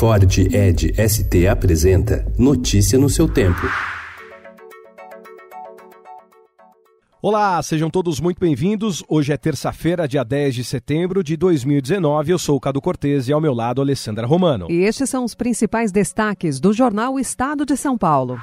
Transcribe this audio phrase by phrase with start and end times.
[0.00, 3.60] Ford Ed ST apresenta Notícia no seu tempo.
[7.20, 9.04] Olá, sejam todos muito bem-vindos.
[9.06, 12.32] Hoje é terça-feira, dia 10 de setembro de 2019.
[12.32, 14.68] Eu sou o Cado Cortez e ao meu lado, Alessandra Romano.
[14.70, 18.40] E estes são os principais destaques do jornal Estado de São Paulo.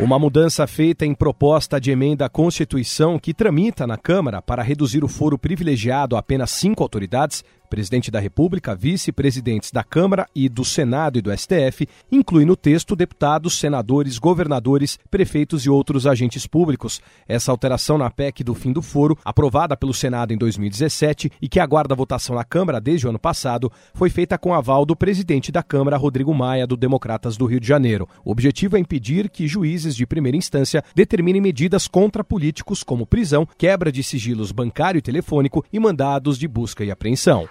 [0.00, 5.04] Uma mudança feita em proposta de emenda à Constituição que tramita na Câmara para reduzir
[5.04, 7.44] o foro privilegiado a apenas cinco autoridades
[7.74, 12.94] presidente da República, vice-presidentes da Câmara e do Senado e do STF, inclui no texto
[12.94, 17.00] deputados, senadores, governadores, prefeitos e outros agentes públicos.
[17.26, 21.58] Essa alteração na PEC do fim do foro, aprovada pelo Senado em 2017 e que
[21.58, 25.60] aguarda votação na Câmara desde o ano passado, foi feita com aval do presidente da
[25.60, 28.08] Câmara, Rodrigo Maia, do Democratas do Rio de Janeiro.
[28.24, 33.48] O objetivo é impedir que juízes de primeira instância determinem medidas contra políticos como prisão,
[33.58, 37.48] quebra de sigilos bancário e telefônico e mandados de busca e apreensão.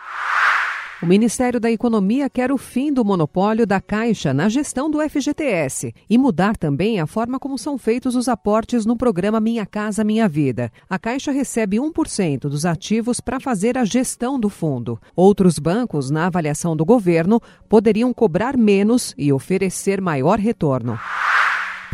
[1.03, 5.93] O Ministério da Economia quer o fim do monopólio da Caixa na gestão do FGTS
[6.09, 10.29] e mudar também a forma como são feitos os aportes no programa Minha Casa Minha
[10.29, 10.71] Vida.
[10.89, 14.97] A Caixa recebe 1% dos ativos para fazer a gestão do fundo.
[15.13, 20.97] Outros bancos, na avaliação do governo, poderiam cobrar menos e oferecer maior retorno.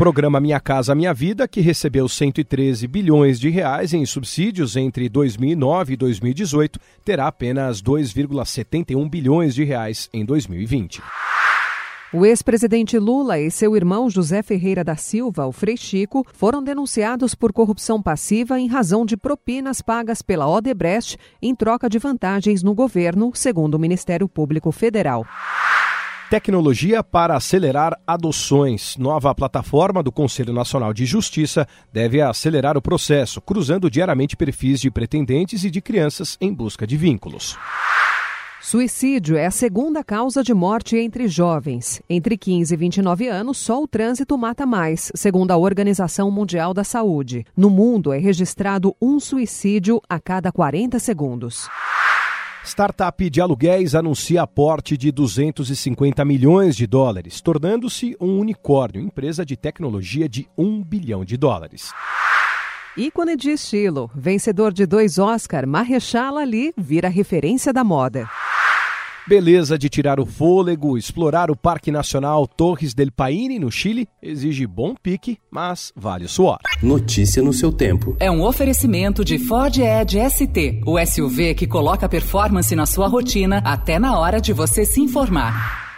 [0.00, 5.92] Programa Minha Casa Minha Vida, que recebeu 113 bilhões de reais em subsídios entre 2009
[5.92, 11.02] e 2018, terá apenas 2,71 bilhões de reais em 2020.
[12.14, 17.34] O ex-presidente Lula e seu irmão José Ferreira da Silva, o Frei Chico, foram denunciados
[17.34, 22.74] por corrupção passiva em razão de propinas pagas pela Odebrecht em troca de vantagens no
[22.74, 25.26] governo, segundo o Ministério Público Federal.
[26.30, 28.96] Tecnologia para acelerar adoções.
[28.96, 34.92] Nova plataforma do Conselho Nacional de Justiça deve acelerar o processo, cruzando diariamente perfis de
[34.92, 37.58] pretendentes e de crianças em busca de vínculos.
[38.62, 42.00] Suicídio é a segunda causa de morte entre jovens.
[42.08, 46.84] Entre 15 e 29 anos, só o trânsito mata mais, segundo a Organização Mundial da
[46.84, 47.44] Saúde.
[47.56, 51.68] No mundo, é registrado um suicídio a cada 40 segundos.
[52.64, 59.56] Startup de aluguéis anuncia aporte de 250 milhões de dólares, tornando-se um unicórnio, empresa de
[59.56, 61.90] tecnologia de 1 bilhão de dólares.
[62.96, 68.28] Ícone de estilo, vencedor de dois Oscar, Marrechala Ali vira referência da moda.
[69.30, 74.66] Beleza de tirar o fôlego, explorar o Parque Nacional Torres del Paine, no Chile, exige
[74.66, 76.58] bom pique, mas vale o suor.
[76.82, 78.16] Notícia no seu tempo.
[78.18, 83.62] É um oferecimento de Ford Edge ST, o SUV que coloca performance na sua rotina
[83.64, 85.89] até na hora de você se informar.